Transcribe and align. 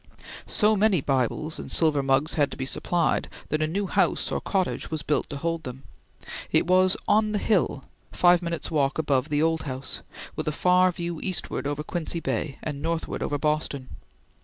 So 0.47 0.75
many 0.75 0.99
Bibles 0.99 1.59
and 1.59 1.71
silver 1.71 2.01
mugs 2.01 2.33
had 2.33 2.49
to 2.49 2.57
be 2.57 2.65
supplied, 2.65 3.29
that 3.49 3.61
a 3.61 3.67
new 3.67 3.85
house, 3.85 4.31
or 4.31 4.41
cottage, 4.41 4.89
was 4.89 5.03
built 5.03 5.29
to 5.29 5.37
hold 5.37 5.61
them. 5.61 5.83
It 6.51 6.65
was 6.65 6.97
"on 7.07 7.33
the 7.33 7.37
hill," 7.37 7.83
five 8.11 8.41
minutes' 8.41 8.71
walk 8.71 8.97
above 8.97 9.29
"the 9.29 9.43
old 9.43 9.61
house," 9.61 10.01
with 10.35 10.47
a 10.47 10.51
far 10.51 10.91
view 10.91 11.19
eastward 11.21 11.67
over 11.67 11.83
Quincy 11.83 12.19
Bay, 12.19 12.57
and 12.63 12.81
northward 12.81 13.21
over 13.21 13.37
Boston. 13.37 13.89